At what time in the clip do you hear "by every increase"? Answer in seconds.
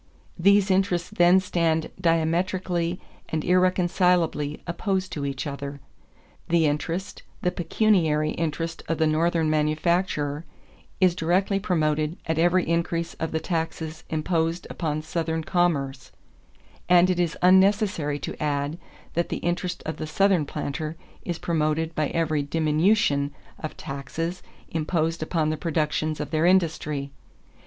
12.27-13.13